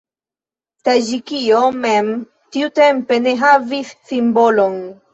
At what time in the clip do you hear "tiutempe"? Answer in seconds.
2.57-3.23